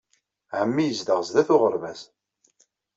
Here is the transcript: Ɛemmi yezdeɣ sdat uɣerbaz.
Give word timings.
Ɛemmi 0.59 0.83
yezdeɣ 0.85 1.19
sdat 1.23 1.49
uɣerbaz. 1.55 2.01